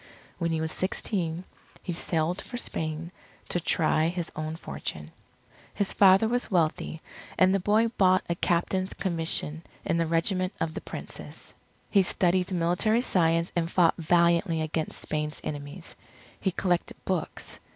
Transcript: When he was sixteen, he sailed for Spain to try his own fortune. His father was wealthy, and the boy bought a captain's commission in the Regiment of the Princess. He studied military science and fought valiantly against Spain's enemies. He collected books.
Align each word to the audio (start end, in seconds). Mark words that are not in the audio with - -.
When 0.39 0.49
he 0.49 0.59
was 0.59 0.71
sixteen, 0.71 1.43
he 1.83 1.93
sailed 1.93 2.41
for 2.41 2.57
Spain 2.57 3.11
to 3.49 3.59
try 3.59 4.07
his 4.07 4.31
own 4.35 4.55
fortune. 4.55 5.11
His 5.75 5.93
father 5.93 6.27
was 6.27 6.49
wealthy, 6.49 7.03
and 7.37 7.53
the 7.53 7.59
boy 7.59 7.87
bought 7.99 8.23
a 8.27 8.33
captain's 8.33 8.95
commission 8.95 9.61
in 9.85 9.97
the 9.97 10.07
Regiment 10.07 10.53
of 10.59 10.73
the 10.73 10.81
Princess. 10.81 11.53
He 11.91 12.01
studied 12.01 12.51
military 12.51 13.01
science 13.01 13.51
and 13.55 13.69
fought 13.69 13.93
valiantly 13.95 14.61
against 14.63 14.97
Spain's 14.99 15.39
enemies. 15.43 15.95
He 16.39 16.49
collected 16.49 16.97
books. 17.05 17.59